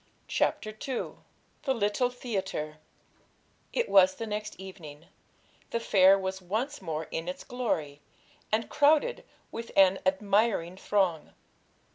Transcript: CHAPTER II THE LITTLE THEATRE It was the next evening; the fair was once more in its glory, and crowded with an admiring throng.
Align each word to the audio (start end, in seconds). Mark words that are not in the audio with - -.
CHAPTER 0.27 0.71
II 0.71 1.11
THE 1.61 1.75
LITTLE 1.75 2.09
THEATRE 2.09 2.79
It 3.71 3.87
was 3.87 4.15
the 4.15 4.25
next 4.25 4.59
evening; 4.59 5.05
the 5.69 5.79
fair 5.79 6.17
was 6.17 6.41
once 6.41 6.81
more 6.81 7.03
in 7.11 7.27
its 7.27 7.43
glory, 7.43 8.01
and 8.51 8.67
crowded 8.67 9.23
with 9.51 9.71
an 9.75 9.99
admiring 10.03 10.75
throng. 10.77 11.33